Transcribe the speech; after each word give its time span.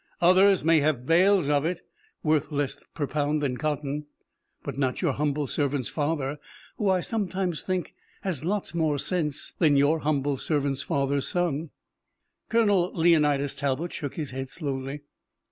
Others 0.19 0.63
may 0.63 0.79
have 0.79 1.05
bales 1.05 1.47
of 1.47 1.63
it, 1.63 1.81
worth 2.23 2.51
less 2.51 2.83
per 2.95 3.05
pound 3.05 3.43
than 3.43 3.55
cotton, 3.57 4.07
but 4.63 4.75
not 4.75 4.99
your 5.03 5.11
humble 5.13 5.45
servant's 5.45 5.89
father, 5.89 6.39
who, 6.77 6.89
I 6.89 7.01
sometimes 7.01 7.61
think, 7.61 7.93
has 8.23 8.43
lots 8.43 8.73
more 8.73 8.97
sense 8.97 9.53
than 9.59 9.77
your 9.77 9.99
humble 9.99 10.37
servant's 10.37 10.81
father's 10.81 11.27
son." 11.27 11.69
Colonel 12.49 12.91
Leonidas 12.95 13.53
Talbot 13.53 13.93
shook 13.93 14.15
his 14.15 14.31
head 14.31 14.49
slowly. 14.49 15.01